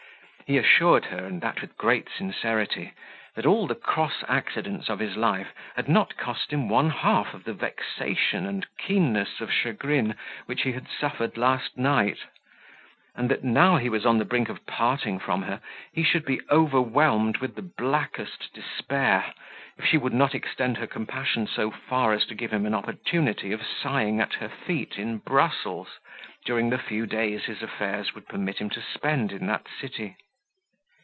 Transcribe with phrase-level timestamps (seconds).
[0.47, 2.91] He assured her, and that with great sincerity,
[3.35, 7.45] that all the cross accidents of his life had not cost him one half of
[7.45, 10.13] the vexation and keenness of chagrin
[10.47, 12.25] which he had suffered last night;
[13.15, 15.61] and that now he was on the brink of parting from her,
[15.93, 19.33] he should be overwhelmed with the blackest despair,
[19.77, 23.53] if she would not extend her compassion so far as to give him an opportunity
[23.53, 25.87] of sighing at her feet in Brussels,
[26.43, 30.17] during the few days his affairs would permit him to spend in that city.